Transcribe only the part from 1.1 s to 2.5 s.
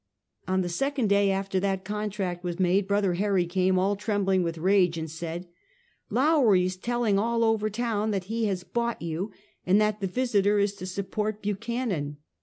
after that contract